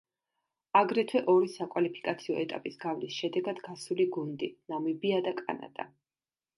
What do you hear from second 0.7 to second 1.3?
აგრეთვე